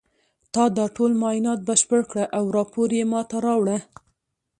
[0.53, 3.77] تا دا ټول معاینات بشپړ کړه او راپور یې ما ته راوړه